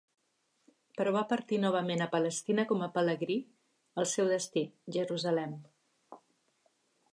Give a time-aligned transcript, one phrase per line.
[1.01, 3.37] Però va partir novament a Palestina com a pelegrí,
[4.05, 4.67] el seu destí;
[4.99, 5.57] Jerusalem.